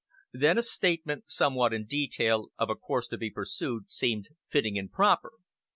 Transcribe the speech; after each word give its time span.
Then 0.33 0.57
a 0.57 0.63
statement, 0.63 1.25
somewhat 1.27 1.73
in 1.75 1.85
detail, 1.85 2.47
of 2.57 2.71
a 2.71 2.75
course 2.75 3.07
to 3.09 3.19
be 3.19 3.29
pursued, 3.29 3.91
seemed 3.91 4.29
fitting 4.49 4.75
and 4.75 4.91
proper. 4.91 5.33